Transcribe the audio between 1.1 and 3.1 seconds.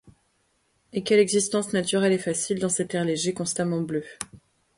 existence naturelle et facile, dans cet air